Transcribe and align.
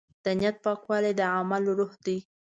د 0.23 0.25
نیت 0.39 0.55
پاکوالی 0.65 1.13
د 1.17 1.21
عمل 1.35 1.63
روح 1.77 1.91
دی. 2.05 2.17